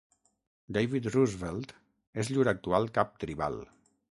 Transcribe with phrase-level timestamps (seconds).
[0.77, 1.75] David Roosevelt
[2.25, 3.63] és llur actual cap tribal.